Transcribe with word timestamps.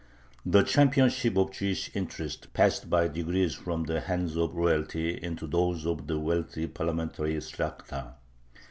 The 0.43 0.63
championship 0.63 1.37
of 1.37 1.51
Jewish 1.51 1.95
interests 1.95 2.47
passed 2.55 2.89
by 2.89 3.07
degrees 3.07 3.53
from 3.53 3.83
the 3.83 4.01
hands 4.01 4.35
of 4.35 4.55
royalty 4.55 5.11
into 5.15 5.45
those 5.45 5.85
of 5.85 6.07
the 6.07 6.17
wealthy 6.17 6.65
parliamentary 6.65 7.35
Shlakhta. 7.35 8.13